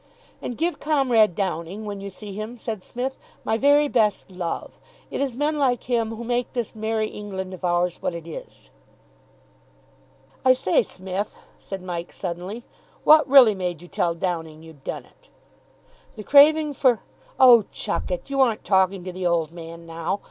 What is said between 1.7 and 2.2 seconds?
when you